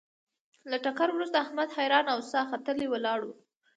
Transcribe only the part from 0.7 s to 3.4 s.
ټکر ورسته احمد حیران او ساه ختلی ولاړ و.